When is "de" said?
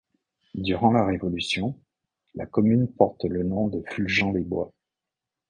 3.67-3.83